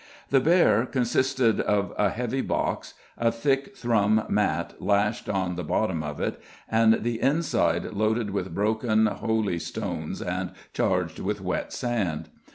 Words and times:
The 0.31 0.39
bear 0.39 0.87
consisted 0.87 1.59
of 1.61 1.93
a 1.95 2.09
heavy 2.09 2.41
box, 2.41 2.95
a 3.19 3.31
thick 3.31 3.77
thrum 3.77 4.23
mat 4.29 4.73
lashed 4.79 5.29
on 5.29 5.55
the 5.55 5.63
bottom 5.63 6.01
of 6.01 6.19
it, 6.19 6.41
and 6.67 7.03
the 7.03 7.21
inside 7.21 7.83
loaded 7.85 8.31
with 8.31 8.55
broken 8.55 9.05
holy 9.05 9.59
stones 9.59 10.19
and 10.19 10.53
charged 10.73 11.19
with 11.19 11.39
wet 11.39 11.71
sand. 11.71 12.29